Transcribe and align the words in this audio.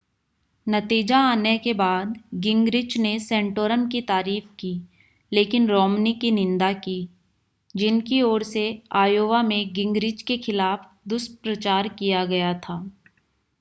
नतीजा 0.67 1.17
आने 1.23 1.57
के 1.57 1.73
बाद 1.73 2.13
गिंगरिच 2.35 2.95
ने 2.97 3.11
सेंटोरम 3.19 3.85
की 3.87 4.01
तारीफ 4.01 4.47
की 4.59 4.71
लेकिन 5.31 5.67
रोमनी 5.67 6.13
की 6.13 6.31
निंदा 6.31 6.71
की 6.79 6.97
जिनकी 7.75 8.21
ओर 8.21 8.43
से 8.43 8.65
आयोवा 8.95 9.41
में 9.43 9.73
गिंगरिच 9.73 10.21
के 10.21 10.37
खिलाफ 10.39 10.89
दुष्प्रचार 11.07 11.87
किया 11.89 12.25
गया 12.25 12.53
था 12.59 12.83